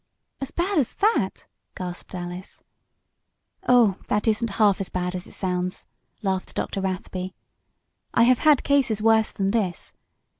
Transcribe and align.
"As 0.41 0.49
bad 0.49 0.79
as 0.79 0.95
that?" 0.95 1.45
gasped 1.75 2.15
Alice. 2.15 2.63
"Oh, 3.69 3.97
that 4.07 4.27
isn't 4.27 4.49
half 4.57 4.81
as 4.81 4.89
bad 4.89 5.13
as 5.13 5.27
it 5.27 5.33
sounds!" 5.33 5.85
laughed 6.23 6.55
Dr. 6.55 6.81
Rathby. 6.81 7.35
"I 8.11 8.23
have 8.23 8.39
had 8.39 8.63
cases 8.63 8.99
worse 8.99 9.29
than 9.29 9.51
this. 9.51 9.93